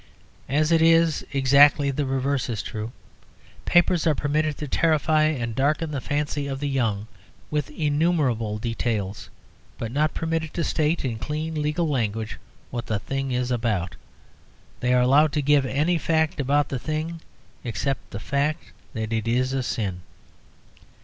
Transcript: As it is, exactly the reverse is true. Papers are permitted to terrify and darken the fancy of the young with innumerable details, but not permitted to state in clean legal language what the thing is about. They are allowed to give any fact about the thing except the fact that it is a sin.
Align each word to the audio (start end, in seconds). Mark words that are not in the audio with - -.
As 0.49 0.71
it 0.71 0.81
is, 0.81 1.23
exactly 1.31 1.91
the 1.91 2.07
reverse 2.07 2.49
is 2.49 2.63
true. 2.63 2.91
Papers 3.65 4.07
are 4.07 4.15
permitted 4.15 4.57
to 4.57 4.67
terrify 4.67 5.25
and 5.25 5.53
darken 5.53 5.91
the 5.91 6.01
fancy 6.01 6.47
of 6.47 6.59
the 6.59 6.67
young 6.67 7.05
with 7.51 7.69
innumerable 7.69 8.57
details, 8.57 9.29
but 9.77 9.91
not 9.91 10.15
permitted 10.15 10.55
to 10.55 10.63
state 10.63 11.05
in 11.05 11.19
clean 11.19 11.61
legal 11.61 11.87
language 11.87 12.39
what 12.71 12.87
the 12.87 12.97
thing 12.97 13.31
is 13.31 13.51
about. 13.51 13.95
They 14.79 14.91
are 14.95 15.03
allowed 15.03 15.33
to 15.33 15.41
give 15.43 15.67
any 15.67 15.99
fact 15.99 16.39
about 16.39 16.69
the 16.69 16.79
thing 16.79 17.19
except 17.63 18.09
the 18.09 18.19
fact 18.19 18.71
that 18.95 19.13
it 19.13 19.27
is 19.27 19.53
a 19.53 19.61
sin. 19.61 20.01